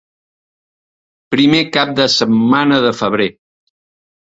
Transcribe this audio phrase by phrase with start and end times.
[1.35, 3.31] Primer cap de setmana de febrer.